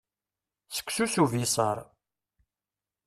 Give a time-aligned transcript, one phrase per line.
[0.75, 1.77] Seksu s ubiṣar.